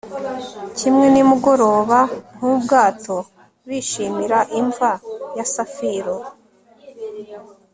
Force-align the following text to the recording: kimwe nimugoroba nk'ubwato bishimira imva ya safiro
kimwe 0.77 1.05
nimugoroba 1.13 1.99
nk'ubwato 2.35 3.17
bishimira 3.67 4.39
imva 4.59 4.91
ya 5.37 5.45
safiro 5.53 6.15